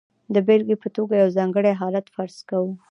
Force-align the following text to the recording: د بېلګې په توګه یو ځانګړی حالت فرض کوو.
د 0.33 0.35
بېلګې 0.47 0.75
په 0.83 0.87
توګه 0.95 1.13
یو 1.21 1.29
ځانګړی 1.37 1.71
حالت 1.81 2.05
فرض 2.15 2.37
کوو. 2.49 2.71